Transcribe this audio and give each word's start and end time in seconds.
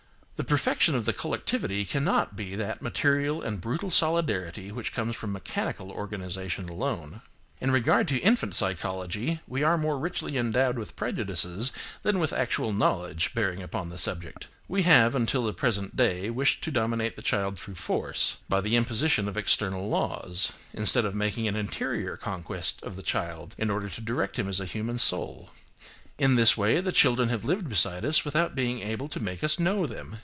The 0.43 0.53
perfection 0.57 0.95
of 0.95 1.05
the 1.05 1.13
collectivity 1.13 1.85
cannot 1.85 2.35
be 2.35 2.55
that 2.55 2.81
material 2.81 3.43
and 3.43 3.61
brutal 3.61 3.91
solidarity 3.91 4.71
which 4.71 4.91
comes 4.91 5.15
from 5.15 5.31
mechanical 5.31 5.91
organisation 5.91 6.67
alone. 6.67 7.21
In 7.59 7.69
regard 7.69 8.07
to 8.07 8.17
infant 8.17 8.55
psychology, 8.55 9.41
we 9.47 9.61
are 9.61 9.77
more 9.77 9.99
richly 9.99 10.39
endowed 10.39 10.79
with 10.79 10.95
prejudices 10.95 11.71
than 12.01 12.17
with 12.17 12.33
actual 12.33 12.73
knowledge 12.73 13.35
bearing 13.35 13.61
upon 13.61 13.91
the 13.91 13.99
subject. 13.99 14.47
We 14.67 14.81
have, 14.81 15.13
until 15.13 15.45
the 15.45 15.53
present 15.53 15.95
day, 15.95 16.31
wished 16.31 16.63
to 16.63 16.71
dominate 16.71 17.15
the 17.15 17.21
child 17.21 17.59
through 17.59 17.75
force, 17.75 18.39
by 18.49 18.61
the 18.61 18.75
imposition 18.75 19.27
of 19.27 19.37
external 19.37 19.89
laws, 19.89 20.53
instead 20.73 21.05
of 21.05 21.13
making 21.13 21.47
an 21.47 21.55
interior 21.55 22.17
conquest 22.17 22.79
of 22.81 22.95
the 22.95 23.03
child, 23.03 23.53
in 23.59 23.69
order 23.69 23.89
to 23.89 24.01
direct 24.01 24.39
him 24.39 24.47
as 24.47 24.59
a 24.59 24.65
human 24.65 24.97
soul. 24.97 25.51
In 26.17 26.33
this 26.35 26.57
way, 26.57 26.81
the 26.81 26.91
children 26.91 27.29
have 27.29 27.45
lived 27.45 27.69
beside 27.69 28.03
us 28.03 28.25
without 28.25 28.55
being 28.55 28.79
able 28.79 29.07
to 29.09 29.19
make 29.19 29.43
us 29.43 29.59
know 29.59 29.85
them. 29.85 30.17